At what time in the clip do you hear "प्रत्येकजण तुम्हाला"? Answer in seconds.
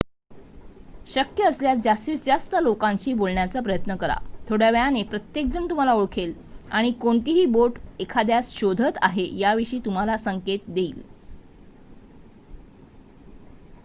5.03-5.93